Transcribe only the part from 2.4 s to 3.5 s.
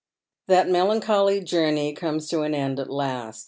an end at last.